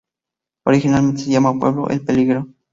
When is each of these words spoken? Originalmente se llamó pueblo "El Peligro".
Originalmente 0.65 1.21
se 1.21 1.29
llamó 1.29 1.59
pueblo 1.59 1.87
"El 1.91 2.01
Peligro". 2.03 2.47